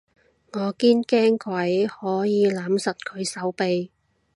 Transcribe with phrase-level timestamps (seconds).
[0.53, 3.91] 我堅驚鬼可以攬實佢手臂